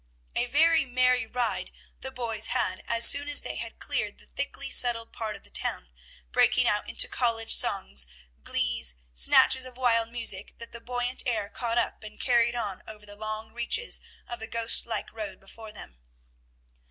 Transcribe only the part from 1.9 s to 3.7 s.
the boys had as soon as they